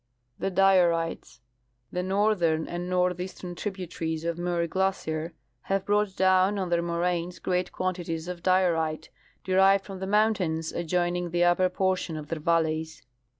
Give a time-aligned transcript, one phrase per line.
[0.39, 1.41] The Diorites.—
[1.91, 5.35] The northern and northeastern tributaries of Muir glacier
[5.69, 9.11] have brought down on their moraines great quanti ties of diorite,
[9.43, 13.03] derived from the mountains adjoining the upper j)ortions of their valleys.